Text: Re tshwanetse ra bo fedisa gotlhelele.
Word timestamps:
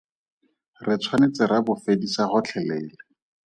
Re 0.85 0.95
tshwanetse 1.01 1.41
ra 1.51 1.59
bo 1.65 1.73
fedisa 1.83 2.21
gotlhelele. 2.31 2.95